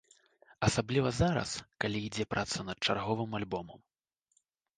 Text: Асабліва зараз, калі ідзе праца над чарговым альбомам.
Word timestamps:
Асабліва 0.67 1.09
зараз, 1.21 1.51
калі 1.85 2.01
ідзе 2.07 2.25
праца 2.33 2.65
над 2.71 2.77
чарговым 2.89 3.37
альбомам. 3.43 3.79